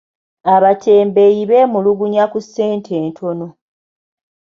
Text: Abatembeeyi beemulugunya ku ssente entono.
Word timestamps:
Abatembeeyi 0.55 1.41
beemulugunya 1.49 2.23
ku 2.31 2.39
ssente 2.45 2.91
entono. 3.03 3.47